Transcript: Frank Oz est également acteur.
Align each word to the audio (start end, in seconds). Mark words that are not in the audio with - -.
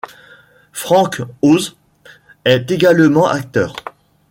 Frank 0.73 1.21
Oz 1.43 1.75
est 2.43 2.71
également 2.71 3.27
acteur. 3.27 3.75